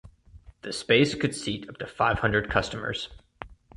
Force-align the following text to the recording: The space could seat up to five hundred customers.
The 0.63 0.73
space 0.73 1.13
could 1.13 1.35
seat 1.35 1.69
up 1.69 1.77
to 1.77 1.85
five 1.85 2.17
hundred 2.21 2.49
customers. 2.49 3.09